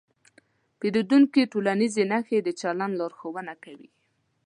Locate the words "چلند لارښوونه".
2.61-3.53